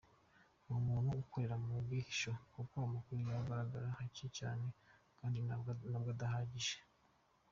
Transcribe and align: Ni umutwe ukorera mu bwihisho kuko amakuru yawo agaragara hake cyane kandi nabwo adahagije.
Ni 0.63 0.71
umutwe 0.79 1.15
ukorera 1.23 1.55
mu 1.63 1.69
bwihisho 1.85 2.31
kuko 2.53 2.73
amakuru 2.87 3.19
yawo 3.27 3.41
agaragara 3.43 3.95
hake 3.97 4.25
cyane 4.37 4.67
kandi 5.17 5.37
nabwo 5.93 6.09
adahagije. 6.13 6.77